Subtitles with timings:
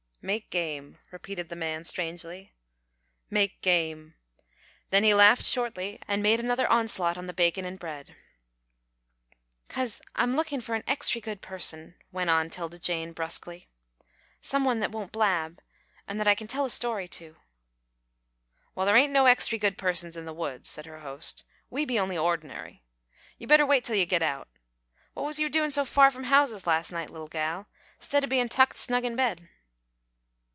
[0.23, 2.53] "Make game," repeated the man, strangely,
[3.31, 4.13] "make game,"
[4.91, 8.15] then he laughed shortly, and made another onslaught on the bacon and bread.
[9.67, 13.67] "'Cause I'm lookin' for an extry good person," went on 'Tilda Jane, brusquely.
[14.39, 15.59] "Some one that won't blab,
[16.07, 17.37] an' that I kin tell a story to."
[18.75, 21.97] "Well, thar ain't no extry good persons in the woods," said her host, "we be
[21.97, 22.83] only ordinary.
[23.39, 24.49] You better wait till you git out.
[25.15, 27.65] What was you doin' so far from houses last night, leetle gal,
[27.99, 29.49] 'stead o' bein' tucked snug in bed?"